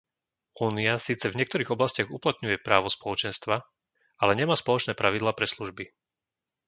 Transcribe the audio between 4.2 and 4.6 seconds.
ale nemá